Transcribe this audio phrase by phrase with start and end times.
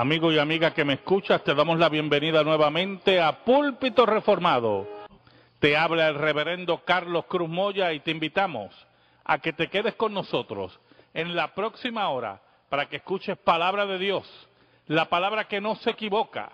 [0.00, 4.86] Amigo y amiga que me escuchas, te damos la bienvenida nuevamente a Púlpito Reformado.
[5.58, 8.72] Te habla el reverendo Carlos Cruz Moya y te invitamos
[9.24, 10.78] a que te quedes con nosotros
[11.14, 14.24] en la próxima hora para que escuches palabra de Dios,
[14.86, 16.52] la palabra que no se equivoca,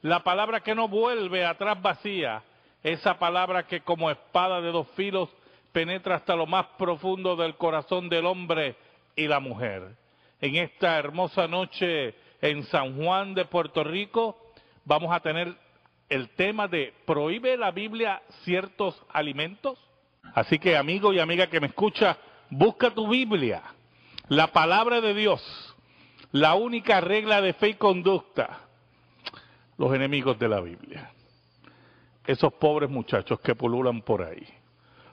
[0.00, 2.42] la palabra que no vuelve atrás vacía,
[2.82, 5.28] esa palabra que como espada de dos filos
[5.70, 8.74] penetra hasta lo más profundo del corazón del hombre
[9.14, 9.82] y la mujer.
[10.40, 14.36] En esta hermosa noche en San Juan de Puerto Rico
[14.84, 15.54] vamos a tener
[16.08, 19.78] el tema de ¿prohíbe la Biblia ciertos alimentos?
[20.34, 22.18] Así que amigo y amiga que me escucha,
[22.50, 23.62] busca tu Biblia,
[24.28, 25.42] la palabra de Dios,
[26.32, 28.60] la única regla de fe y conducta,
[29.78, 31.10] los enemigos de la Biblia,
[32.26, 34.46] esos pobres muchachos que pululan por ahí.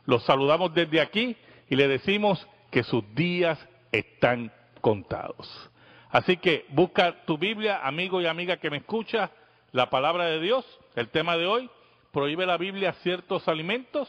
[0.05, 1.37] Los saludamos desde aquí
[1.69, 3.57] y le decimos que sus días
[3.91, 5.71] están contados.
[6.13, 9.31] Así que busca tu Biblia, amigo y amiga que me escucha,
[9.71, 10.63] la palabra de Dios,
[10.93, 11.67] el tema de hoy,
[12.11, 14.07] prohíbe la Biblia ciertos alimentos.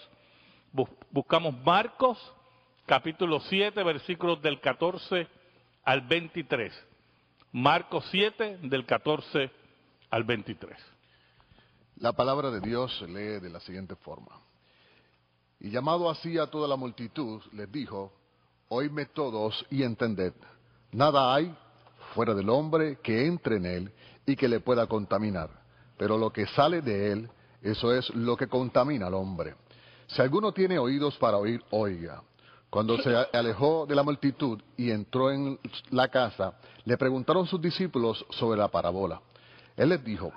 [1.11, 2.19] Buscamos Marcos,
[2.85, 5.27] capítulo 7, versículos del 14
[5.83, 6.75] al 23.
[7.53, 9.51] Marcos 7, del 14
[10.11, 10.77] al 23.
[11.97, 14.43] La palabra de Dios se lee de la siguiente forma.
[15.59, 18.13] Y llamado así a toda la multitud, les dijo,
[18.69, 20.35] Oídme todos y entended,
[20.93, 21.57] nada hay
[22.15, 23.93] fuera del hombre que entre en él
[24.27, 25.51] y que le pueda contaminar.
[25.99, 27.29] Pero lo que sale de él,
[27.63, 29.55] eso es lo que contamina al hombre.
[30.07, 32.23] Si alguno tiene oídos para oír, oiga.
[32.71, 35.59] Cuando se alejó de la multitud y entró en
[35.91, 36.55] la casa,
[36.85, 39.21] le preguntaron sus discípulos sobre la parábola.
[39.77, 40.33] Él les dijo,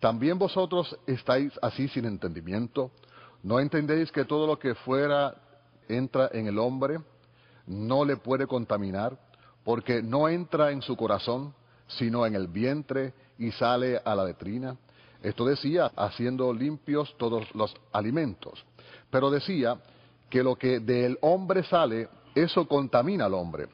[0.00, 2.90] ¿también vosotros estáis así sin entendimiento?
[3.42, 5.34] ¿No entendéis que todo lo que fuera
[5.88, 6.98] entra en el hombre
[7.66, 9.16] no le puede contaminar?
[9.66, 11.52] Porque no entra en su corazón,
[11.88, 14.76] sino en el vientre y sale a la letrina.
[15.20, 18.64] Esto decía, haciendo limpios todos los alimentos.
[19.10, 19.76] Pero decía
[20.30, 23.66] que lo que del hombre sale, eso contamina al hombre,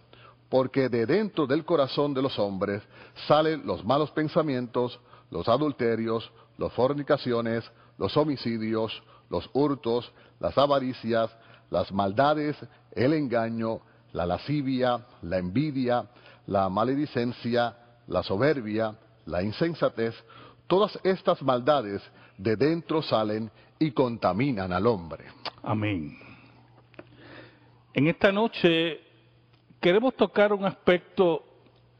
[0.48, 2.82] porque de dentro del corazón de los hombres
[3.28, 4.98] salen los malos pensamientos,
[5.30, 10.10] los adulterios, las fornicaciones, los homicidios, los hurtos,
[10.40, 11.30] las avaricias,
[11.68, 12.56] las maldades,
[12.92, 16.06] el engaño, la lascivia, la envidia,
[16.46, 18.94] la maledicencia, la soberbia,
[19.26, 20.14] la insensatez,
[20.66, 22.02] todas estas maldades
[22.36, 25.24] de dentro salen y contaminan al hombre.
[25.62, 26.18] Amén.
[27.94, 29.00] En esta noche
[29.80, 31.44] queremos tocar un aspecto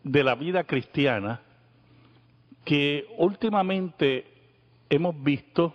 [0.02, 1.40] de la vida cristiana
[2.64, 4.26] que últimamente
[4.88, 5.74] hemos visto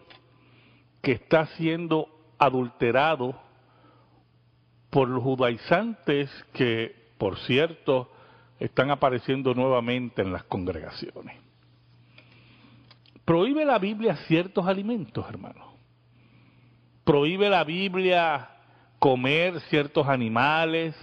[1.01, 3.46] que está siendo adulterado
[4.97, 8.09] por los judaizantes que, por cierto,
[8.59, 11.37] están apareciendo nuevamente en las congregaciones.
[13.23, 15.75] Prohíbe la Biblia ciertos alimentos, hermano.
[17.03, 18.49] Prohíbe la Biblia
[18.97, 20.95] comer ciertos animales.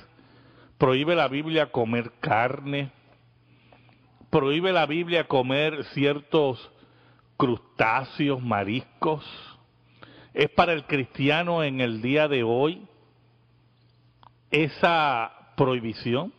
[0.76, 2.90] Prohíbe la Biblia comer carne.
[4.28, 6.68] Prohíbe la Biblia comer ciertos
[7.36, 9.24] crustáceos, mariscos.
[10.32, 12.88] Es para el cristiano en el día de hoy
[14.50, 16.32] esa prohibición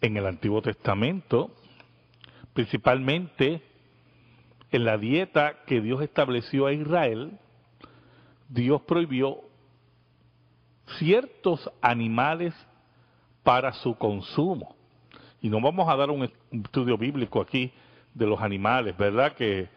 [0.00, 1.50] en el Antiguo Testamento,
[2.52, 3.62] principalmente
[4.70, 7.38] en la dieta que Dios estableció a Israel,
[8.48, 9.40] Dios prohibió
[10.98, 12.54] ciertos animales
[13.42, 14.76] para su consumo.
[15.40, 17.72] Y no vamos a dar un estudio bíblico aquí
[18.14, 19.32] de los animales, ¿verdad?
[19.34, 19.68] Que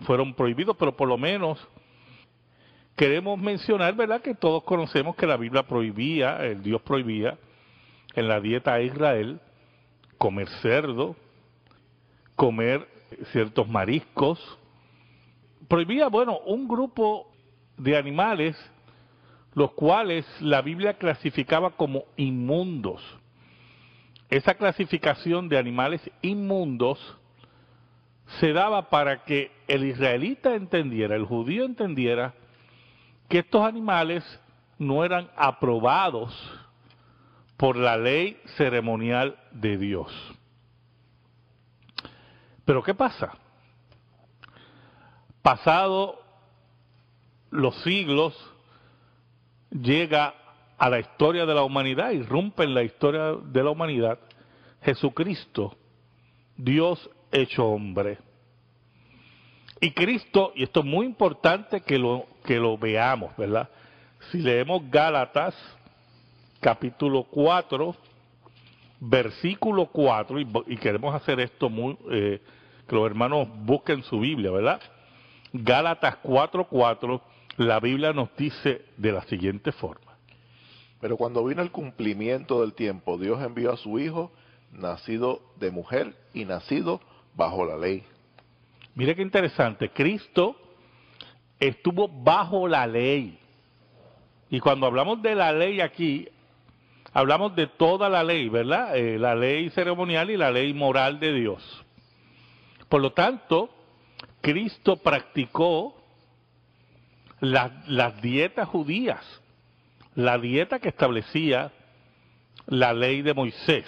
[0.00, 1.58] fueron prohibidos, pero por lo menos
[2.96, 7.38] queremos mencionar, ¿verdad?, que todos conocemos que la Biblia prohibía, el Dios prohibía
[8.14, 9.40] en la dieta de Israel
[10.18, 11.16] comer cerdo,
[12.36, 12.86] comer
[13.32, 14.58] ciertos mariscos,
[15.68, 17.32] prohibía, bueno, un grupo
[17.76, 18.56] de animales
[19.54, 23.02] los cuales la Biblia clasificaba como inmundos.
[24.30, 26.98] Esa clasificación de animales inmundos
[28.40, 32.32] se daba para que el israelita entendiera, el judío entendiera,
[33.32, 34.22] que estos animales
[34.78, 36.34] no eran aprobados
[37.56, 40.12] por la ley ceremonial de Dios.
[42.66, 43.32] Pero ¿qué pasa?
[45.40, 46.20] Pasado
[47.50, 48.36] los siglos,
[49.70, 50.34] llega
[50.76, 54.18] a la historia de la humanidad, irrumpe en la historia de la humanidad,
[54.82, 55.74] Jesucristo,
[56.54, 58.18] Dios hecho hombre.
[59.82, 63.68] Y Cristo, y esto es muy importante que lo, que lo veamos, ¿verdad?
[64.30, 65.56] Si leemos Gálatas,
[66.60, 67.96] capítulo 4,
[69.00, 70.38] versículo 4,
[70.68, 72.40] y, queremos hacer esto muy, eh,
[72.86, 74.80] que los hermanos busquen su Biblia, ¿verdad?
[75.52, 77.20] Gálatas 4:4,
[77.56, 80.12] la Biblia nos dice de la siguiente forma.
[81.00, 84.30] Pero cuando vino el cumplimiento del tiempo, Dios envió a su Hijo,
[84.70, 87.00] nacido de mujer y nacido
[87.34, 88.04] bajo la ley.
[88.94, 90.56] Mire qué interesante, Cristo
[91.58, 93.38] estuvo bajo la ley.
[94.50, 96.28] Y cuando hablamos de la ley aquí,
[97.12, 98.96] hablamos de toda la ley, ¿verdad?
[98.96, 101.84] Eh, la ley ceremonial y la ley moral de Dios.
[102.88, 103.70] Por lo tanto,
[104.42, 105.96] Cristo practicó
[107.40, 109.24] las dietas judías,
[110.14, 111.72] la dieta que establecía
[112.66, 113.86] la ley de Moisés,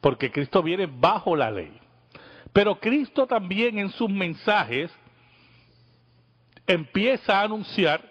[0.00, 1.81] porque Cristo viene bajo la ley.
[2.52, 4.90] Pero Cristo también en sus mensajes
[6.66, 8.02] empieza a anunciar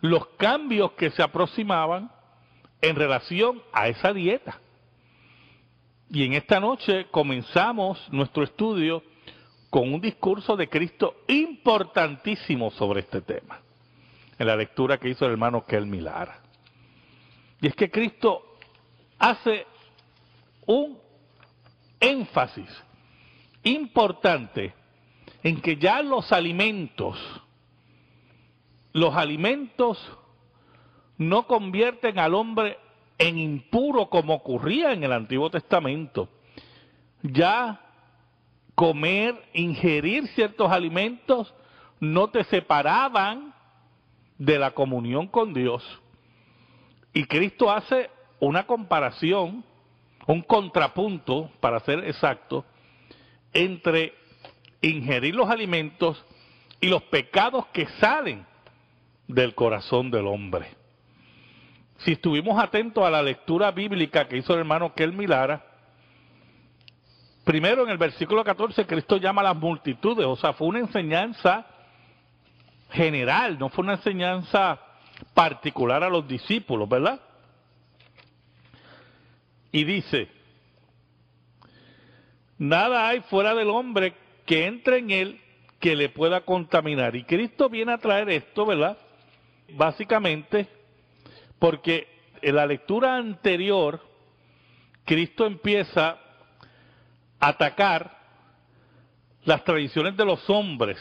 [0.00, 2.10] los cambios que se aproximaban
[2.80, 4.60] en relación a esa dieta.
[6.10, 9.02] Y en esta noche comenzamos nuestro estudio
[9.70, 13.60] con un discurso de Cristo importantísimo sobre este tema,
[14.38, 16.40] en la lectura que hizo el hermano Kel Milara.
[17.60, 18.58] Y es que Cristo
[19.18, 19.66] hace
[20.66, 20.98] un
[22.00, 22.68] énfasis
[23.62, 24.74] importante
[25.42, 27.18] en que ya los alimentos,
[28.92, 29.98] los alimentos
[31.18, 32.78] no convierten al hombre
[33.18, 36.28] en impuro como ocurría en el Antiguo Testamento.
[37.22, 37.80] Ya
[38.74, 41.52] comer, ingerir ciertos alimentos
[41.98, 43.54] no te separaban
[44.38, 45.82] de la comunión con Dios.
[47.14, 49.64] Y Cristo hace una comparación,
[50.26, 52.64] un contrapunto, para ser exacto,
[53.52, 54.14] entre
[54.82, 56.22] ingerir los alimentos
[56.80, 58.44] y los pecados que salen
[59.26, 60.68] del corazón del hombre.
[61.98, 65.64] Si estuvimos atentos a la lectura bíblica que hizo el hermano Kel Milara,
[67.44, 71.66] primero en el versículo 14 Cristo llama a las multitudes, o sea, fue una enseñanza
[72.90, 74.78] general, no fue una enseñanza
[75.32, 77.20] particular a los discípulos, ¿verdad?
[79.72, 80.28] Y dice,
[82.58, 84.14] nada hay fuera del hombre
[84.44, 85.40] que entre en él
[85.80, 87.14] que le pueda contaminar.
[87.16, 88.96] Y Cristo viene a traer esto, ¿verdad?
[89.74, 90.68] Básicamente
[91.58, 92.08] porque
[92.42, 94.00] en la lectura anterior,
[95.04, 96.18] Cristo empieza
[97.40, 98.16] a atacar
[99.44, 100.98] las tradiciones de los hombres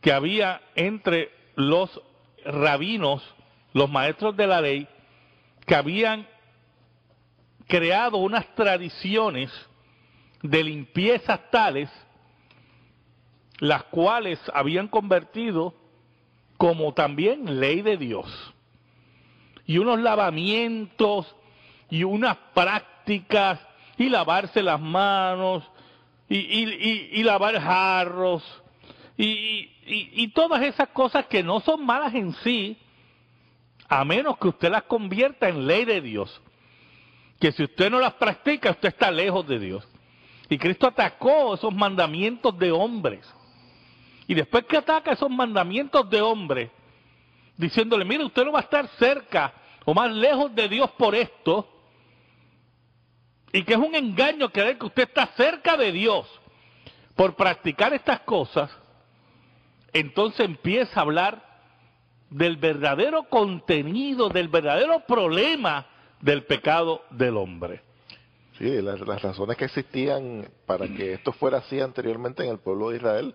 [0.00, 2.00] que había entre los
[2.44, 3.22] rabinos,
[3.72, 4.88] los maestros de la ley,
[5.66, 6.26] que habían
[7.70, 9.50] creado unas tradiciones
[10.42, 11.88] de limpiezas tales,
[13.58, 15.74] las cuales habían convertido
[16.58, 18.26] como también ley de Dios
[19.64, 21.34] y unos lavamientos
[21.88, 23.60] y unas prácticas
[23.96, 25.62] y lavarse las manos
[26.28, 28.42] y, lavar jarros
[29.16, 32.78] y, todas esas cosas que no son malas en sí,
[33.88, 36.40] a menos que usted las convierta en ley de Dios.
[37.40, 39.88] Que si usted no las practica, usted está lejos de Dios.
[40.48, 43.26] Y Cristo atacó esos mandamientos de hombres.
[44.26, 46.70] Y después que ataca esos mandamientos de hombres,
[47.56, 49.52] diciéndole, mire, usted no va a estar cerca
[49.84, 51.68] o más lejos de Dios por esto,
[53.52, 56.26] y que es un engaño creer que usted está cerca de Dios
[57.16, 58.70] por practicar estas cosas,
[59.92, 61.42] entonces empieza a hablar
[62.30, 65.86] del verdadero contenido, del verdadero problema
[66.20, 67.80] del pecado del hombre.
[68.58, 72.96] Sí, las, razones que existían para que esto fuera así anteriormente en el pueblo de
[72.96, 73.34] Israel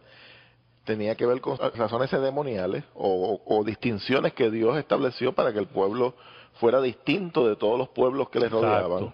[0.84, 6.14] tenía que ver con razones ceremoniales o, distinciones que Dios estableció para que el pueblo
[6.60, 9.14] fuera distinto de todos los pueblos que les rodeaban.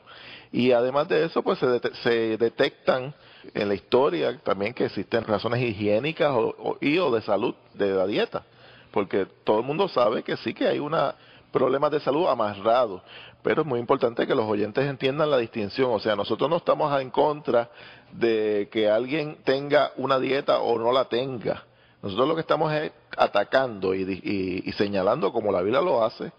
[0.52, 1.60] Y además de eso, pues
[2.04, 3.16] se, detectan
[3.54, 8.06] en la historia también que existen razones higiénicas o, y o de salud de la
[8.06, 8.44] dieta,
[8.92, 11.16] porque todo el mundo sabe que sí que hay una
[11.52, 13.02] problemas de salud amarrados,
[13.44, 17.00] pero es muy importante que los oyentes entiendan la distinción, o sea, nosotros no estamos
[17.02, 17.70] en contra
[18.12, 21.64] de que alguien tenga una dieta o no la tenga.
[22.02, 26.32] Nosotros lo que estamos es atacando y, y señalando, como la Biblia lo hace,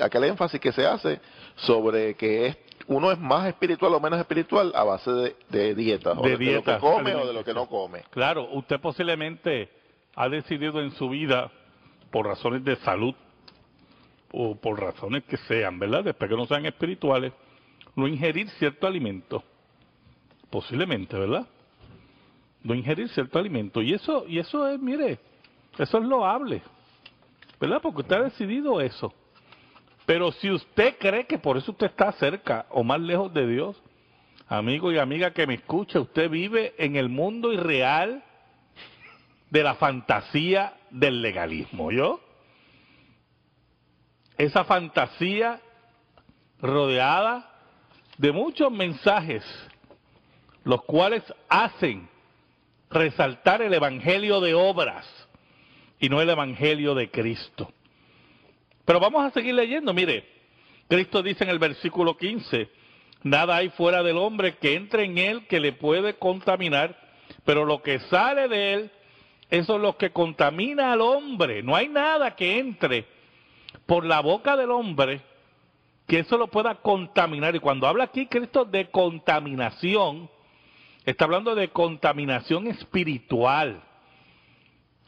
[0.00, 1.20] aquel énfasis que se hace
[1.56, 5.10] sobre que es, uno es más espiritual o menos espiritual a base
[5.48, 8.04] de, dieta, de, de, lo que come o de lo que no come.
[8.10, 9.68] Claro, usted posiblemente
[10.14, 11.50] ha decidido en su vida,
[12.10, 13.14] por razones de salud
[14.32, 16.04] o por razones que sean, ¿verdad?
[16.04, 17.32] Después que no sean espirituales,
[17.96, 19.42] no ingerir cierto alimento.
[20.50, 21.46] Posiblemente, ¿verdad?
[22.62, 23.82] No ingerir cierto alimento.
[23.82, 25.18] Y eso, y eso es, mire,
[25.78, 26.62] eso es loable.
[27.60, 27.80] ¿Verdad?
[27.82, 29.12] Porque usted ha decidido eso.
[30.06, 33.80] Pero si usted cree que por eso usted está cerca o más lejos de Dios,
[34.48, 38.24] amigo y amiga que me escucha, usted vive en el mundo irreal
[39.50, 42.20] de la fantasía del legalismo, ¿yo?
[44.40, 45.60] Esa fantasía
[46.62, 47.46] rodeada
[48.16, 49.44] de muchos mensajes,
[50.64, 52.08] los cuales hacen
[52.88, 55.06] resaltar el Evangelio de obras
[55.98, 57.70] y no el Evangelio de Cristo.
[58.86, 60.26] Pero vamos a seguir leyendo, mire,
[60.88, 62.70] Cristo dice en el versículo 15,
[63.24, 66.98] nada hay fuera del hombre que entre en él que le puede contaminar,
[67.44, 68.90] pero lo que sale de él,
[69.50, 71.62] eso es lo que contamina al hombre.
[71.62, 73.19] No hay nada que entre
[73.90, 75.20] por la boca del hombre
[76.06, 77.56] que eso lo pueda contaminar.
[77.56, 80.30] Y cuando habla aquí Cristo de contaminación,
[81.04, 83.82] está hablando de contaminación espiritual.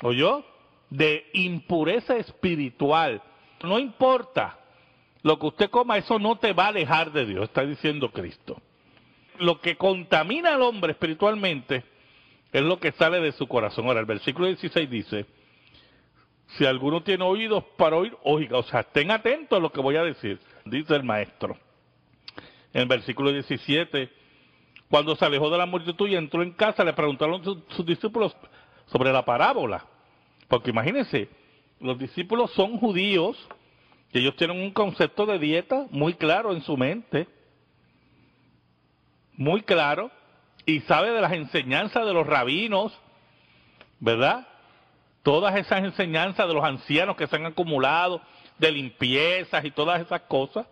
[0.02, 0.44] ¿Oyó?
[0.90, 3.22] De impureza espiritual.
[3.62, 4.58] No importa
[5.22, 8.60] lo que usted coma, eso no te va a alejar de Dios, está diciendo Cristo.
[9.38, 11.84] Lo que contamina al hombre espiritualmente
[12.50, 13.86] es lo que sale de su corazón.
[13.86, 15.26] Ahora, el versículo 16 dice,
[16.46, 19.96] si alguno tiene oídos para oír, oiga, o sea, estén atentos a lo que voy
[19.96, 21.56] a decir, dice el maestro.
[22.72, 24.10] En el versículo 17,
[24.90, 28.36] cuando se alejó de la multitud y entró en casa, le preguntaron sus, sus discípulos
[28.86, 29.86] sobre la parábola.
[30.48, 31.28] Porque imagínense,
[31.80, 33.36] los discípulos son judíos,
[34.12, 37.26] y ellos tienen un concepto de dieta muy claro en su mente,
[39.34, 40.10] muy claro,
[40.66, 42.92] y sabe de las enseñanzas de los rabinos,
[43.98, 44.46] ¿verdad?
[45.22, 48.20] Todas esas enseñanzas de los ancianos que se han acumulado,
[48.58, 50.66] de limpiezas y todas esas cosas,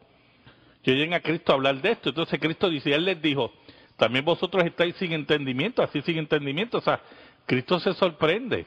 [0.82, 2.08] que oyen a Cristo hablar de esto.
[2.08, 3.52] Entonces Cristo dice, Él les dijo,
[3.96, 6.78] también vosotros estáis sin entendimiento, así sin entendimiento.
[6.78, 7.00] O sea,
[7.46, 8.66] Cristo se sorprende.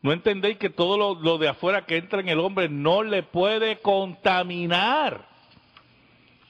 [0.00, 3.78] ¿No entendéis que todo lo, de afuera que entra en el hombre no le puede
[3.80, 5.28] contaminar?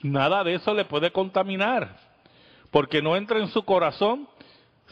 [0.03, 1.97] Nada de eso le puede contaminar.
[2.71, 4.27] Porque no entra en su corazón,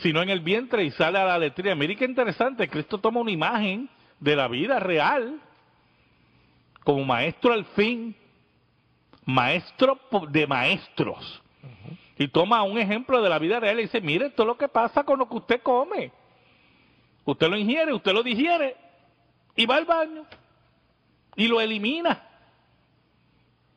[0.02, 1.74] sino en el vientre y sale a la letría.
[1.74, 3.88] Mire qué interesante, Cristo toma una imagen
[4.18, 5.40] de la vida real,
[6.84, 8.14] como maestro al fin,
[9.24, 11.42] maestro de maestros.
[11.62, 11.98] Uh -huh.
[12.18, 15.04] Y toma un ejemplo de la vida real y dice, mire, es lo que pasa
[15.04, 16.12] con lo que usted come.
[17.24, 18.76] Usted lo ingiere, usted lo digiere
[19.56, 20.26] y va al baño
[21.36, 22.22] y lo elimina.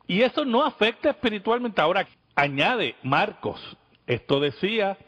[0.06, 1.80] Y eso no afecta espiritualmente.
[1.80, 3.60] Ahora, añade Marcos,
[4.06, 4.98] esto decía,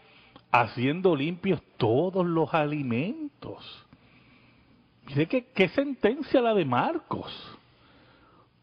[0.50, 3.86] haciendo limpios todos los alimentos.
[5.06, 7.32] Mire que, qué sentencia la de Marcos.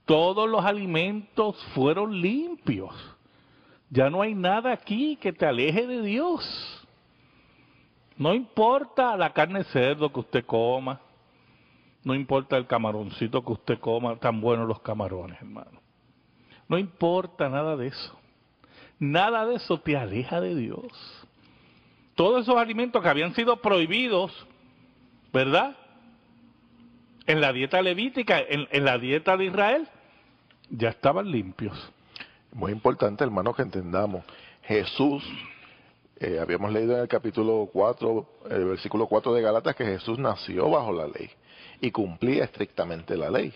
[0.05, 2.93] Todos los alimentos fueron limpios.
[3.89, 6.43] Ya no hay nada aquí que te aleje de Dios.
[8.17, 10.99] No importa la carne de cerdo que usted coma,
[12.03, 15.81] no importa el camaroncito que usted coma, tan buenos los camarones, hermano.
[16.67, 18.19] No importa nada de eso.
[18.99, 21.22] Nada de eso te aleja de Dios.
[22.15, 24.31] Todos esos alimentos que habían sido prohibidos,
[25.31, 25.75] ¿verdad?
[27.25, 29.87] En la dieta levítica, en, la dieta de Israel,
[30.69, 31.73] ya estaban limpios.
[32.51, 34.23] Muy importante, hermano, que entendamos.
[34.63, 35.23] Jesús
[36.19, 40.69] eh, habíamos leído en el capítulo 4, el versículo 4 de Galatas, que Jesús nació
[40.69, 41.29] bajo la ley
[41.81, 43.53] y cumplía estrictamente la ley.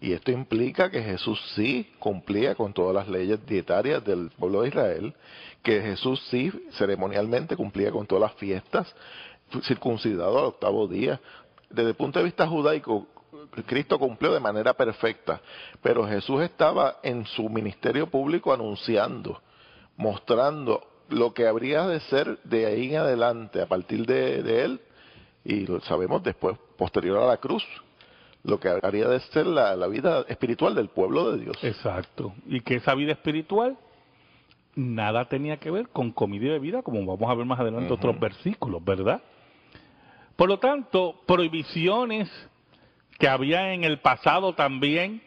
[0.00, 4.68] Y esto implica que Jesús sí cumplía con todas las leyes dietarias del pueblo de
[4.68, 5.14] Israel,
[5.62, 8.94] que Jesús sí ceremonialmente cumplía con todas las fiestas,
[9.64, 11.20] circuncidado al octavo día.
[11.68, 13.08] Desde el punto de vista judaico,
[13.66, 15.40] Cristo cumplió de manera perfecta,
[15.82, 19.40] pero Jesús estaba en su ministerio público anunciando,
[19.96, 24.80] mostrando lo que habría de ser de ahí en adelante, a partir de, de él,
[25.44, 27.64] y lo sabemos después, posterior a la cruz,
[28.44, 31.56] lo que habría de ser la, la, vida espiritual del pueblo de Dios.
[31.62, 32.34] Exacto.
[32.46, 33.76] Y que esa vida espiritual
[34.74, 37.96] nada tenía que ver con comida y bebida, como vamos a ver más adelante uh
[37.96, 37.98] -huh.
[37.98, 39.20] otros versículos, ¿verdad?
[40.36, 42.30] Por lo tanto, prohibiciones
[43.18, 45.20] que había en el pasado también,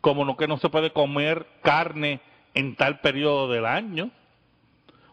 [0.00, 2.20] como no que no se puede comer carne
[2.54, 4.10] en tal periodo del año,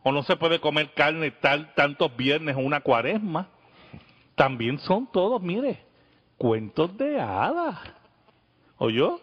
[0.03, 3.47] o no se puede comer carne tal tantos viernes o una cuaresma,
[4.35, 5.79] también son todos, mire,
[6.43, 7.79] cuentos de hadas.
[8.77, 9.21] ¿Oyó?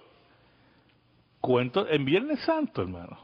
[1.39, 3.19] Cuentos en Viernes Santo, hermano.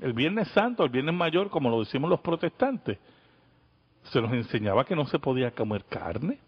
[0.00, 2.98] El Viernes Santo, el Viernes Mayor, como lo decimos los protestantes,
[4.04, 6.38] se nos enseñaba que no se podía comer carne.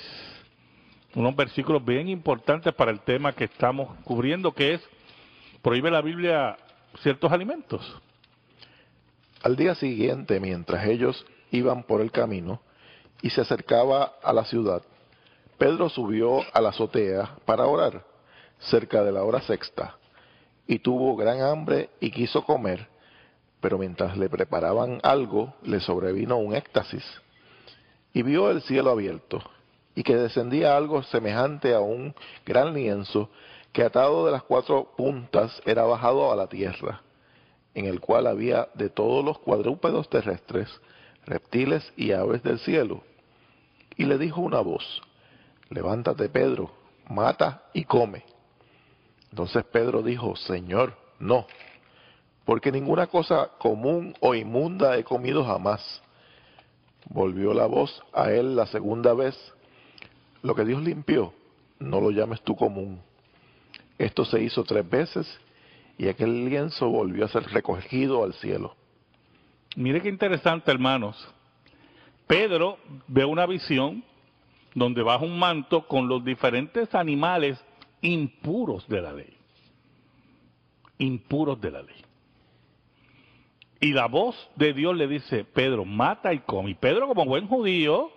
[1.16, 4.80] Unos versículos bien importantes para el tema que estamos cubriendo, que es,
[5.62, 6.56] prohíbe la Biblia
[7.02, 8.00] ciertos alimentos.
[9.42, 12.61] Al día siguiente, mientras ellos iban por el camino
[13.20, 14.82] y se acercaba a la ciudad,
[15.58, 18.04] Pedro subió a la azotea para orar,
[18.58, 19.96] cerca de la hora sexta,
[20.66, 22.88] y tuvo gran hambre y quiso comer
[23.60, 27.04] pero mientras le preparaban algo, le sobrevino un éxtasis,
[28.12, 29.42] y vio el cielo abierto,
[29.94, 33.30] y que descendía algo semejante a un gran lienzo,
[33.72, 37.02] que atado de las cuatro puntas era bajado a la tierra,
[37.75, 40.68] en el cual había de todos los cuadrúpedos terrestres,
[41.26, 43.02] reptiles y aves del cielo.
[43.96, 45.02] Y le dijo una voz,
[45.68, 46.70] levántate Pedro,
[47.08, 48.25] mata y come.
[49.30, 51.46] Entonces Pedro dijo, Señor, no
[52.46, 56.00] porque ninguna cosa común o inmunda he comido jamás.
[57.10, 59.36] Volvió la voz a él la segunda vez.
[60.42, 61.34] Lo que Dios limpió,
[61.80, 63.02] no lo llames tú común.
[63.98, 65.26] Esto se hizo tres veces
[65.98, 68.76] y aquel lienzo volvió a ser recogido al cielo.
[69.75, 71.16] Mire qué interesante, hermanos.
[72.28, 74.04] Pedro ve una visión
[74.73, 77.58] donde baja un manto con los diferentes animales
[78.02, 79.36] impuros de la ley.
[80.99, 82.05] Impuros de la ley.
[83.80, 86.71] Y la voz de Dios le dice, Pedro, mata y come.
[86.71, 88.10] Y Pedro, como buen judío,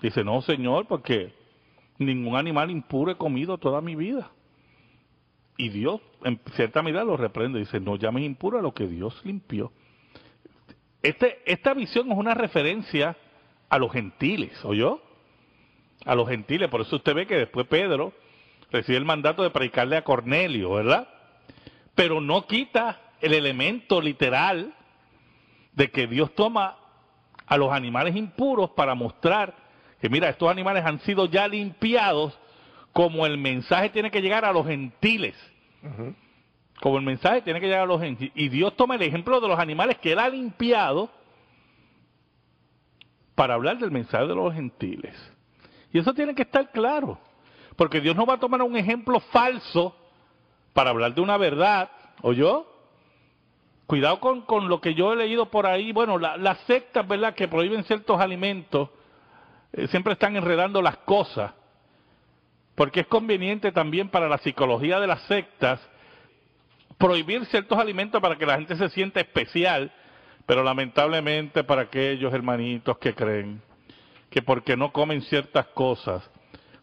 [0.00, 1.34] dice, no, Señor, porque
[1.98, 4.30] ningún animal impuro he comido toda mi vida.
[5.56, 7.58] Y Dios, en cierta medida, lo reprende.
[7.58, 9.70] Dice, no llames impuro a lo que Dios limpió.
[11.02, 13.16] Este, esta visión es una referencia
[13.68, 15.02] a los gentiles, ¿oyó?
[16.06, 16.70] A los gentiles.
[16.70, 18.14] Por eso usted ve que después Pedro
[18.70, 21.06] recibe el mandato de predicarle a Cornelio, ¿verdad?
[21.94, 24.74] Pero no quita el elemento literal
[25.72, 26.76] de que Dios toma
[27.46, 29.54] a los animales impuros para mostrar
[30.00, 32.38] que mira, estos animales han sido ya limpiados
[32.92, 35.34] como el mensaje tiene que llegar a los gentiles.
[36.80, 38.32] Como el mensaje tiene que llegar a los gentiles.
[38.34, 41.08] Y Dios toma el ejemplo de los animales que él ha limpiado
[43.34, 45.16] para hablar del mensaje de los gentiles.
[45.90, 47.18] Y eso tiene que estar claro.
[47.74, 49.96] Porque Dios no va a tomar un ejemplo falso
[50.74, 52.73] para hablar de una verdad, ¿o yo?
[53.86, 55.92] Cuidado con, con, lo que yo he leído por ahí.
[55.92, 58.88] Bueno, las sectas, ¿verdad?, que prohíben ciertos alimentos,
[59.72, 61.52] eh, siempre están enredando las cosas,
[62.74, 65.80] porque es conveniente también para la psicología de las sectas
[66.98, 69.92] prohibir ciertos alimentos para que la gente se sienta especial,
[70.46, 73.60] pero lamentablemente para aquellos hermanitos que creen
[74.30, 76.28] que porque no comen ciertas cosas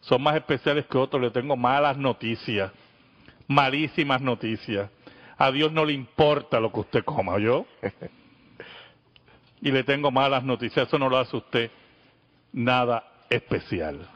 [0.00, 2.72] son más especiales que otros, le tengo malas noticias,
[3.46, 4.90] malísimas noticias
[5.36, 7.66] a Dios no le importa lo que usted coma, ¿yo?
[9.60, 11.70] y le tengo malas noticias, eso no lo hace usted
[12.52, 14.08] nada especial.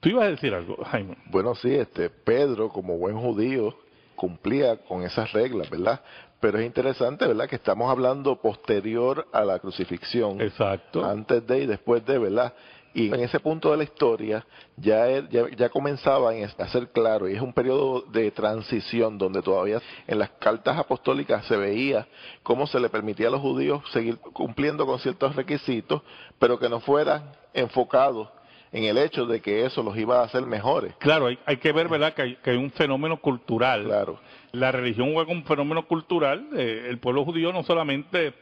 [0.00, 1.16] ¿Tú ibas a decir algo, Jaime?
[1.26, 3.74] Bueno, sí, este Pedro, como buen judío,
[4.14, 6.00] cumplía con esas reglas, ¿verdad?
[6.40, 7.48] Pero es interesante, ¿verdad?
[7.48, 10.40] Que estamos hablando posterior a la crucifixión.
[10.40, 11.04] Exacto.
[11.04, 12.52] Antes de y después de, ¿verdad?
[12.94, 17.34] Y en ese punto de la historia ya, ya, ya comenzaban a ser claro, y
[17.34, 22.06] es un periodo de transición donde todavía en las cartas apostólicas se veía
[22.44, 26.02] cómo se le permitía a los judíos seguir cumpliendo con ciertos requisitos,
[26.38, 28.28] pero que no fueran enfocados
[28.70, 30.94] en el hecho de que eso los iba a hacer mejores.
[30.98, 33.84] Claro, hay, hay que ver, ¿verdad?, que hay, que hay, un fenómeno cultural.
[33.84, 34.20] Claro.
[34.52, 36.48] La religión fue un fenómeno cultural.
[36.56, 38.34] Eh, el pueblo judío no solamente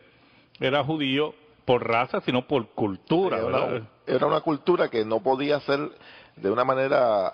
[0.60, 1.34] era judío
[1.64, 3.38] por raza, sino por cultura.
[3.38, 5.90] Era, era una cultura que no podía ser
[6.36, 7.28] de una manera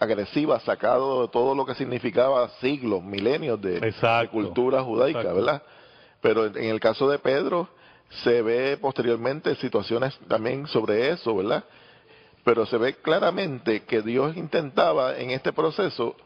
[0.00, 3.94] agresiva, sacado de todo lo que significaba siglos, milenios de,
[4.30, 5.62] cultura judaica, ¿verdad?
[6.20, 7.68] Pero en el caso de Pedro
[8.24, 11.64] se ve posteriormente situaciones también sobre eso, ¿verdad?
[12.44, 16.16] pero se ve claramente que Dios intentaba en este proceso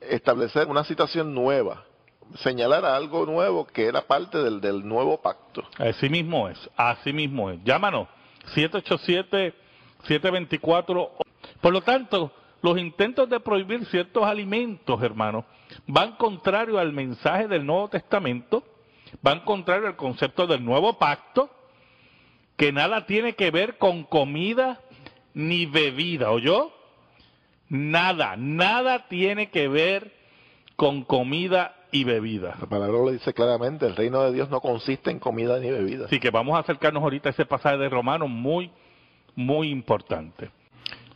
[0.00, 1.84] establecer una situación nueva,
[2.36, 5.64] señalar algo nuevo que era parte del, del nuevo pacto.
[5.78, 7.58] Así mismo es, así mismo es.
[7.64, 8.06] Llámanos,
[8.54, 11.10] 787-724.
[11.60, 15.44] Por lo tanto, los intentos de prohibir ciertos alimentos, hermanos,
[15.86, 18.64] van contrario al mensaje del Nuevo Testamento,
[19.22, 21.50] van contrario al concepto del nuevo pacto,
[22.56, 24.80] que nada tiene que ver con comida
[25.34, 26.72] ni bebida, ¿oyó?
[27.68, 30.12] Nada, nada tiene que ver
[30.74, 32.56] con comida y bebida.
[32.60, 36.06] La palabra lo dice claramente, el reino de Dios no consiste en comida ni bebida.
[36.06, 38.70] Así que vamos a acercarnos ahorita a ese pasaje de Romanos muy,
[39.34, 40.50] muy importante.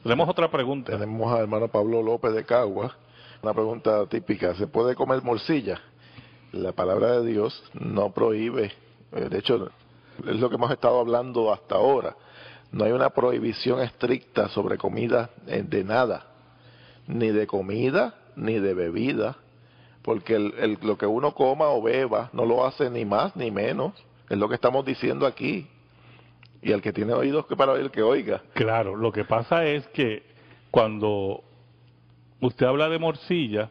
[0.03, 0.93] Tenemos otra pregunta.
[0.93, 2.97] Tenemos al hermano Pablo López de Cagua,
[3.43, 5.81] una pregunta típica, ¿se puede comer morcilla?
[6.53, 8.73] La palabra de Dios no prohíbe,
[9.13, 9.71] eh, de hecho
[10.27, 12.17] es lo que hemos estado hablando hasta ahora,
[12.73, 16.27] no hay una prohibición estricta sobre comida eh, de nada,
[17.07, 19.37] ni de comida ni de bebida,
[20.03, 23.93] porque el, lo que uno coma o beba no lo hace ni más ni menos,
[24.29, 25.67] es lo que estamos diciendo aquí.
[26.61, 28.43] Y el que tiene oídos que para oír que oiga.
[28.55, 30.23] Claro, lo que pasa es que
[30.71, 31.43] cuando
[32.41, 33.71] usted habla de morcilla,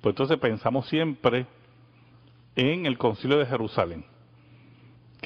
[0.00, 1.46] pues entonces pensamos siempre
[2.56, 4.04] en el concilio de Jerusalén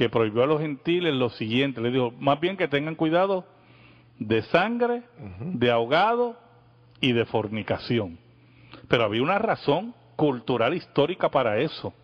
[0.01, 3.45] que prohibió a los gentiles lo siguiente, le dijo, más bien que tengan cuidado
[4.19, 5.03] de sangre,
[5.41, 6.39] de ahogado
[7.03, 8.19] y de fornicación.
[8.89, 11.95] Pero había una razón cultural histórica para eso.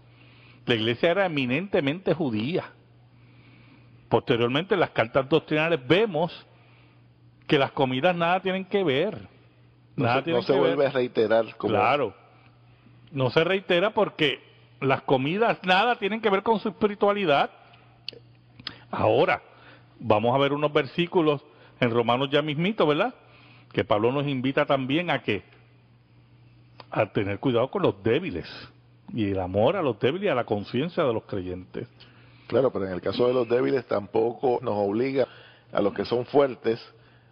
[0.65, 2.65] La iglesia era eminentemente judía.
[4.09, 6.33] Posteriormente en las cartas doctrinales vemos
[7.47, 9.29] que las comidas nada tienen que ver.
[9.97, 11.45] Nada no se, vuelve a reiterar.
[11.59, 12.15] Claro.
[13.13, 14.41] No se reitera porque
[14.81, 17.51] las comidas nada tienen que ver con su espiritualidad.
[18.91, 19.43] Ahora,
[20.01, 21.45] vamos a ver unos versículos
[21.81, 23.15] en Romanos ya mismito, ¿verdad?
[23.75, 25.43] Que Pablo nos invita también a que
[26.97, 28.47] a tener cuidado con los débiles
[29.13, 31.87] y el amor a los débiles y a la conciencia de los creyentes.
[32.47, 35.29] Claro, pero en el caso de los débiles tampoco nos obliga
[35.73, 36.81] a los que son fuertes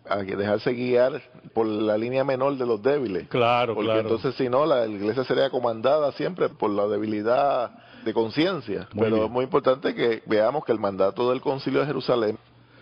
[0.07, 1.23] a dejarse guiar
[1.55, 3.27] por la línea menor de los débiles.
[3.29, 4.01] Claro, Porque claro.
[4.03, 7.71] entonces si no, la iglesia sería comandada siempre por la debilidad
[8.05, 8.87] de conciencia.
[8.95, 9.25] Pero bien.
[9.25, 12.39] es muy importante que veamos que el mandato del concilio de Jerusalén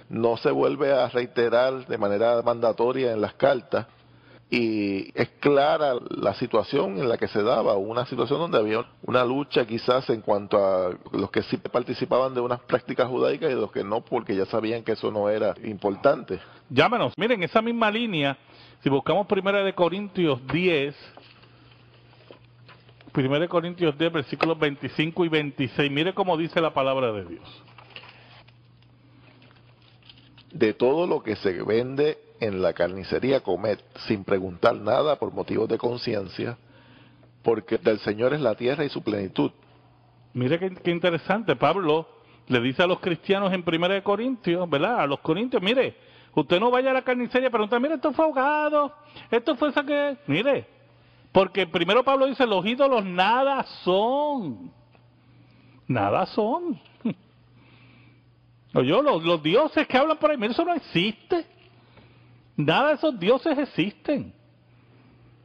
[0.09, 3.87] no se vuelve a reiterar de manera mandatoria en las cartas
[4.55, 9.25] y es clara la situación en la que se daba, una situación donde había una
[9.25, 13.73] lucha quizás en cuanto a los que sí participaban de unas prácticas judaicas y los
[13.73, 16.39] que no, porque ya sabían que eso no era importante.
[16.69, 17.15] Llámanos.
[17.17, 18.37] Miren, esa misma línea,
[18.83, 20.95] si buscamos Primera de Corintios 10,
[23.11, 27.63] Primera de Corintios 10, versículos 25 y 26, mire cómo dice la palabra de Dios.
[30.53, 33.79] De todo lo que se vende en la carnicería, comed
[34.09, 36.59] sin preguntar nada por motivos de conciencia,
[37.45, 39.53] porque del Señor es la tierra y su plenitud.
[40.35, 42.09] Mire qué, interesante, Pablo
[42.49, 45.03] le dice a los cristianos en Primera de Corintios, ¿verdad?
[45.03, 45.95] A los corintios, mire,
[46.35, 48.93] usted no vaya a la carnicería y pregunta, mire, esto fue ahogado,
[49.31, 50.17] esto fue esa que...
[50.27, 50.67] Mire,
[51.31, 54.73] porque primero Pablo dice, los ídolos nada son,
[55.87, 56.81] nada son.
[58.75, 61.62] Oye, los, los dioses que hablan por ahí, mire, eso no existe.
[62.57, 64.33] Nada de esos dioses existen.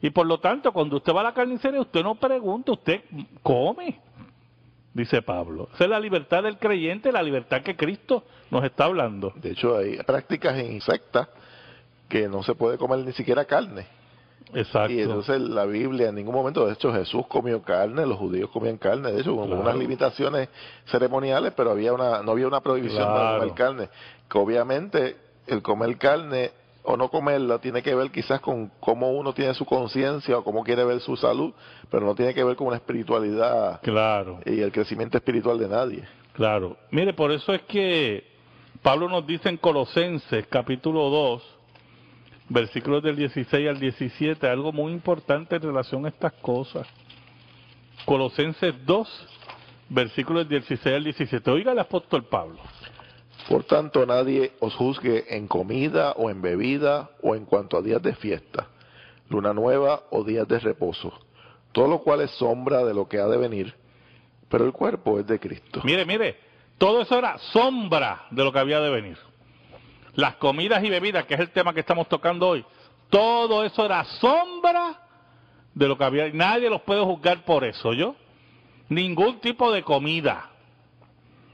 [0.02, 3.02] Y por lo tanto, cuando usted va a la carnicería, usted no pregunta, usted
[3.42, 4.00] come,
[4.94, 5.70] dice Pablo.
[5.74, 9.34] Esa es la libertad del creyente, la libertad que Cristo nos está hablando.
[9.36, 11.30] De hecho, hay prácticas en sectas
[12.08, 13.88] que no se puede comer ni siquiera carne.
[14.54, 14.94] Exacto.
[14.94, 18.78] Y entonces la Biblia en ningún momento, de hecho Jesús comió carne, los judíos comían
[18.78, 19.62] carne, de hecho con Claro.
[19.62, 20.48] unas limitaciones
[20.86, 23.34] ceremoniales, pero había una, no había una prohibición Claro.
[23.34, 23.90] de comer carne.
[24.30, 25.18] Que obviamente
[25.48, 26.52] el comer carne
[26.90, 30.64] o no comerla tiene que ver quizás con cómo uno tiene su conciencia o cómo
[30.64, 31.54] quiere ver su salud,
[31.92, 36.04] pero no tiene que ver con una espiritualidad Claro, y el crecimiento espiritual de nadie.
[36.34, 36.78] claro.
[36.92, 38.24] Mire, por eso es que
[38.82, 41.44] Pablo nos dice en Colosenses capítulo 2,
[42.50, 46.88] versículos del 16 al 17, algo muy importante en relación a estas cosas.
[48.06, 49.28] Colosenses 2,
[49.90, 51.52] versículos del 16 al 17.
[51.52, 52.60] Oiga el apóstol Pablo.
[53.48, 58.02] Por tanto, nadie os juzgue en comida o en bebida o en cuanto a días
[58.02, 58.68] de fiesta,
[59.30, 61.14] luna nueva o días de reposo,
[61.72, 63.74] todo lo cual es sombra de lo que ha de venir,
[64.50, 65.82] pero el cuerpo es de Cristo.
[65.86, 66.36] Mire, mire,
[66.78, 69.18] todo eso era sombra de lo que había de venir.
[70.16, 72.66] Las comidas y bebidas, que es el tema que estamos tocando hoy,
[73.10, 75.00] todo eso era sombra
[75.74, 76.30] de lo que había.
[76.34, 78.16] Nadie los puede juzgar por eso, ¿yo?
[78.90, 80.50] Ningún tipo de comida.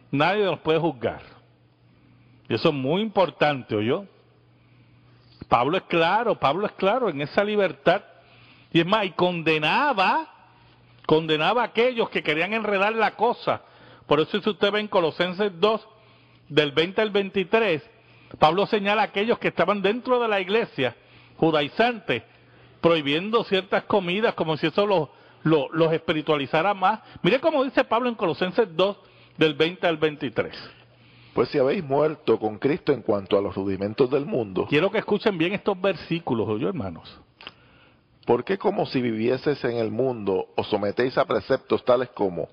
[0.10, 1.33] Nadie los puede juzgar.
[2.54, 4.06] Eso es muy importante, ¿oyó?
[5.50, 8.04] Pablo es claro, Pablo es claro en esa libertad.
[8.72, 10.28] Y es más, y condenaba,
[11.06, 13.62] condenaba a aquellos que querían enredar la cosa.
[14.08, 15.88] Por eso si usted ve en Colosenses 2,
[16.50, 17.82] del 20 al 23,
[18.40, 20.96] Pablo señala a aquellos que estaban dentro de la iglesia,
[21.38, 22.24] judaizantes,
[22.82, 25.10] prohibiendo ciertas comidas como si eso los,
[25.44, 27.00] los, los espiritualizara más.
[27.22, 28.98] Mire cómo dice Pablo en Colosenses 2,
[29.38, 30.83] del 20 al 23.
[31.34, 35.00] Pues si habéis muerto con Cristo en cuanto a los rudimentos del mundo, Quiero que
[35.00, 37.20] escuchen bien estos versículos, oye hermanos.
[38.26, 42.48] ¿por qué como si vivieses en el mundo os sometéis a preceptos tales como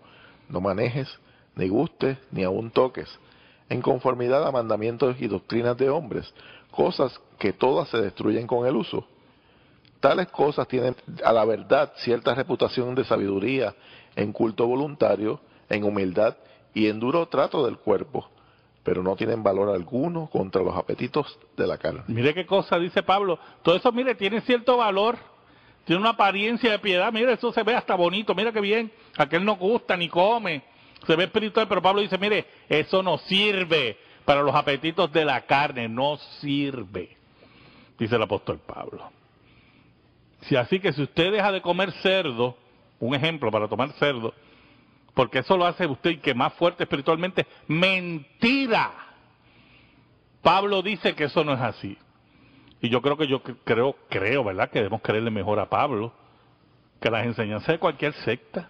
[0.48, 1.08] no manejes,
[1.54, 3.08] ni gustes, ni aun toques,
[3.68, 6.32] en conformidad a mandamientos y doctrinas de hombres,
[6.70, 9.06] cosas que todas se destruyen con el uso?
[10.00, 13.74] Tales cosas tienen a la verdad cierta reputación de sabiduría,
[14.16, 16.36] en culto voluntario, en humildad
[16.72, 18.26] y en duro trato del cuerpo,
[18.82, 22.02] pero no tienen valor alguno contra los apetitos de la carne.
[22.08, 23.38] Mire qué cosa dice Pablo.
[23.62, 25.18] Todo eso, mire, tiene cierto valor.
[25.84, 27.12] Tiene una apariencia de piedad.
[27.12, 28.34] Mire, eso se ve hasta bonito.
[28.34, 28.90] Mira qué bien.
[29.16, 30.62] Aquel no gusta ni come.
[31.06, 35.42] Se ve espiritual, pero Pablo dice, mire, eso no sirve para los apetitos de la
[35.42, 35.88] carne.
[35.88, 37.16] No sirve.
[37.98, 39.10] Dice el apóstol Pablo.
[40.42, 42.56] Si así que si usted deja de comer cerdo,
[42.98, 44.32] un ejemplo para tomar cerdo,
[45.14, 48.92] porque eso lo hace usted que más fuerte espiritualmente, mentira.
[50.42, 51.98] Pablo dice que eso no es así.
[52.80, 54.70] Y yo creo que yo creo, creo, ¿verdad?
[54.70, 56.12] Que debemos creerle mejor a Pablo
[57.00, 58.68] que las enseñanzas de cualquier secta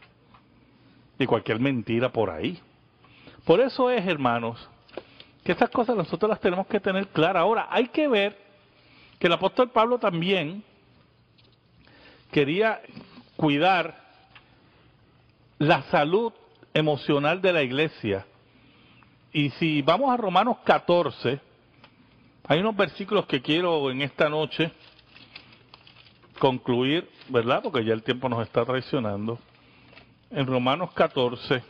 [1.18, 2.60] y cualquier mentira por ahí.
[3.44, 4.68] Por eso es, hermanos,
[5.44, 7.42] que estas cosas nosotros las tenemos que tener claras.
[7.42, 8.36] Ahora, hay que ver
[9.18, 10.64] que el apóstol Pablo también
[12.30, 12.80] quería
[13.36, 14.09] cuidar
[15.60, 16.32] la salud
[16.72, 18.26] emocional de la iglesia.
[19.30, 21.38] Y si vamos a Romanos 14,
[22.48, 24.72] hay unos versículos que quiero en esta noche
[26.38, 27.60] concluir, ¿verdad?
[27.62, 29.38] Porque ya el tiempo nos está traicionando.
[30.30, 31.62] En Romanos 14,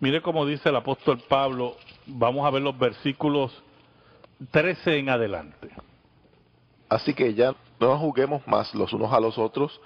[0.00, 3.52] mire cómo dice el apóstol Pablo, vamos a ver los versículos
[4.50, 5.68] 13 en adelante.
[6.88, 9.78] Así que ya no nos juguemos más los unos a los otros,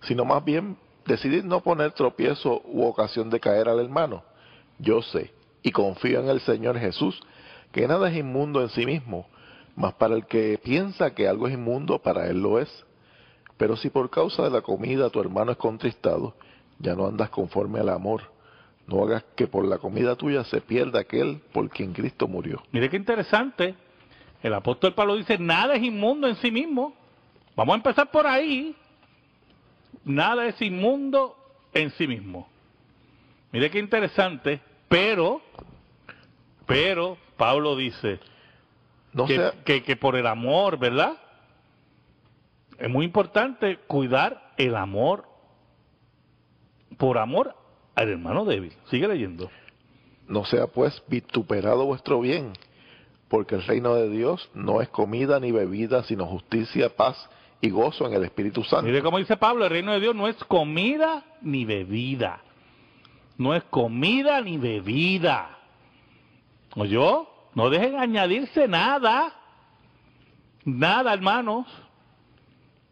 [0.00, 4.22] sino más bien decidid no poner tropiezo u ocasión de caer al hermano.
[4.78, 7.20] Yo sé y confío en el Señor Jesús
[7.72, 9.26] que nada es inmundo en sí mismo,
[9.76, 12.84] mas para el que piensa que algo es inmundo, para él lo es.
[13.56, 16.34] Pero si por causa de la comida tu hermano es contristado,
[16.78, 18.22] ya no andas conforme al amor.
[18.86, 22.62] No hagas que por la comida tuya se pierda aquel por quien Cristo murió.
[22.72, 23.74] Mire qué interesante.
[24.42, 26.94] El apóstol Pablo dice, nada es inmundo en sí mismo.
[27.54, 28.74] Vamos a empezar por ahí.
[30.04, 31.36] Nada es inmundo
[31.72, 32.48] en sí mismo.
[33.52, 35.40] Mire qué interesante, pero,
[36.66, 38.18] pero Pablo dice
[39.12, 41.14] No que, sea, que, que por el amor, ¿verdad?
[42.78, 45.24] Es muy importante cuidar el amor,
[46.98, 47.54] por amor
[47.94, 48.72] al hermano débil.
[48.90, 49.50] Sigue leyendo.
[50.26, 52.54] no sea pues vituperado vuestro bien,
[53.28, 57.28] porque el reino de Dios no es comida ni bebida, sino justicia, paz
[57.62, 58.86] y gozo en el Espíritu Santo.
[58.86, 62.40] Mire cómo dice Pablo, el reino de Dios no es comida ni bebida.
[63.38, 65.58] No es comida ni bebida.
[66.74, 67.28] ¿Oyó?
[67.54, 69.32] No dejen añadirse nada.
[70.64, 71.66] Nada, hermanos.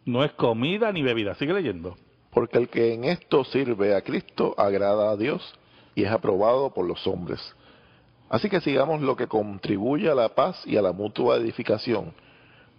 [0.04, 1.34] No es comida ni bebida.
[1.34, 1.96] Sigue leyendo.
[2.30, 5.52] Porque el que en esto sirve a Cristo agrada a Dios
[5.96, 7.40] y es aprobado por los hombres.
[8.28, 12.14] Así que sigamos lo que contribuye a la paz y a la mutua edificación.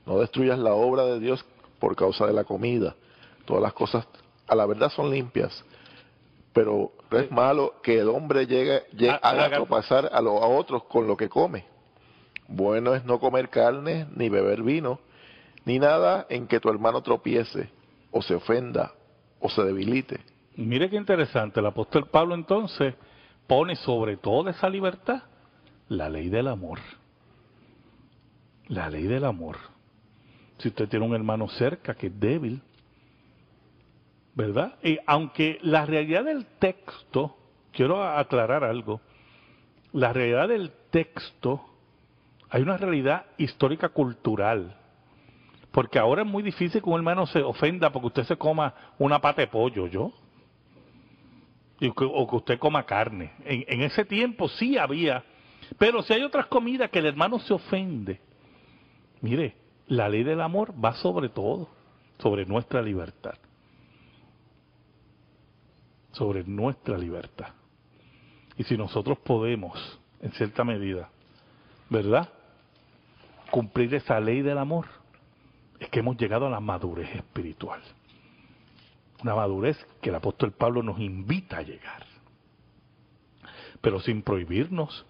[0.06, 1.46] No destruyas la obra de Dios
[1.82, 2.96] por causa de la comida.
[3.44, 4.08] Todas las cosas
[4.48, 5.66] a la verdad son limpias,
[6.54, 10.42] pero no es malo que el hombre llegue, llegue Ha- haga haga- tropezar a, lo-
[10.42, 11.66] a otros con lo que come.
[12.48, 15.00] Bueno es no comer carne, ni beber vino,
[15.66, 17.70] ni nada en que tu hermano tropiece,
[18.12, 18.94] o se ofenda,
[19.40, 20.20] o se debilite.
[20.58, 21.60] Mire qué interesante.
[21.62, 22.94] El apóstol Pablo entonces
[23.48, 25.24] pone sobre toda esa libertad
[25.88, 26.80] la ley del amor.
[28.68, 29.58] La ley del amor.
[30.62, 32.62] Si usted tiene un hermano cerca que es débil,
[34.36, 34.76] ¿verdad?
[34.84, 37.36] Y aunque la realidad del texto,
[37.72, 39.02] quiero aclarar algo,
[39.94, 41.62] la realidad del texto,
[42.50, 44.78] hay una realidad histórica cultural.
[45.72, 49.20] Porque ahora es muy difícil que un hermano se ofenda porque usted se coma una
[49.20, 50.12] pata de pollo, ¿yo?
[51.80, 53.32] Y que- o que usted coma carne.
[53.46, 55.24] En, en ese tiempo sí había.
[55.78, 58.20] Pero si hay otras comidas que el hermano se ofende,
[59.22, 59.56] mire,
[59.88, 61.70] la ley del amor va sobre todo,
[62.20, 63.36] sobre nuestra libertad.
[66.12, 67.50] Sobre nuestra libertad.
[68.58, 71.10] Y si nosotros podemos, en cierta medida,
[71.90, 72.30] ¿verdad?
[73.50, 74.86] Cumplir esa ley del amor,
[75.80, 77.82] es que hemos llegado a la madurez espiritual.
[79.24, 82.06] Una madurez que el apóstol Pablo nos invita a llegar.
[83.82, 85.06] Pero sin prohibirnos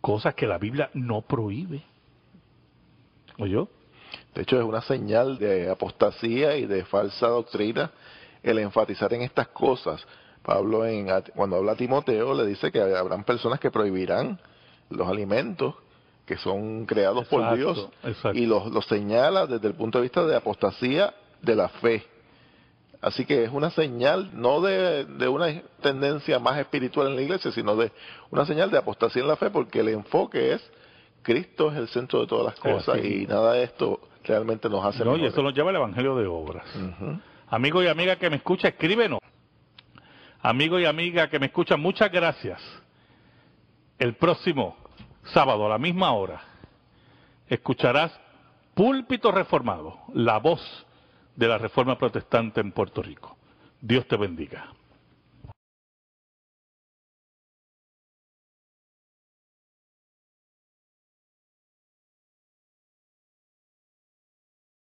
[0.00, 1.82] cosas que la Biblia no prohíbe.
[3.38, 3.68] ¿Oyó?
[4.34, 7.90] De hecho, es una señal de apostasía y de falsa doctrina
[8.42, 10.04] el enfatizar en estas cosas.
[10.42, 14.38] Pablo, en, cuando habla a Timoteo, le dice que habrán personas que prohibirán
[14.90, 15.74] los alimentos
[16.26, 17.88] que son creados por Dios
[18.32, 22.04] y los, los señala desde el punto de vista de apostasía de la fe.
[23.02, 27.52] Así que es una señal no de, de, una tendencia más espiritual en la iglesia,
[27.52, 27.92] sino de
[28.30, 30.70] una señal de apostasía en la fe, porque el enfoque es
[31.22, 35.04] Cristo es el centro de todas las cosas y nada de esto realmente nos hace.
[35.04, 36.66] No, y eso nos lleva al Evangelio de Obras.
[37.48, 39.20] Amigo y amiga que me escucha, escríbenos.
[40.40, 42.60] Amigo y amiga que me escucha, muchas gracias.
[43.98, 44.76] El próximo
[45.32, 46.42] sábado a la misma hora
[47.48, 48.12] escucharás
[48.74, 50.60] Púlpito Reformado, la voz
[51.36, 53.36] de la Reforma Protestante en Puerto Rico.
[53.80, 54.73] Dios te bendiga.